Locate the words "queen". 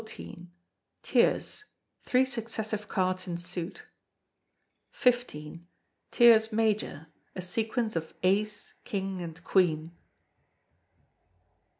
9.43-9.91